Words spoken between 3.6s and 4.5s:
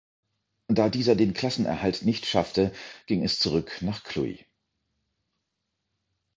nach Cluj.